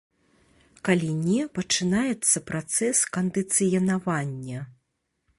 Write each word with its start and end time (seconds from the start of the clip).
Калі 0.87 1.09
не, 1.25 1.41
пачынаецца 1.57 2.37
працэс 2.49 3.01
кандыцыянавання. 3.17 4.59